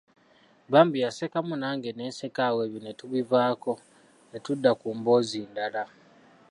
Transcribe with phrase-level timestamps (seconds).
[0.71, 3.73] Bambi yasekamu nange ne nseka awo ebyo ne tubivaako,
[4.29, 5.83] ne tudda ku mboozi ndala.